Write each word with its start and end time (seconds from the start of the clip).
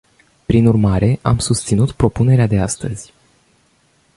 Prin 0.45 0.67
urmare, 0.67 1.19
am 1.21 1.37
susținut 1.37 1.91
propunerea 1.91 2.47
de 2.47 2.59
astăzi. 2.59 3.13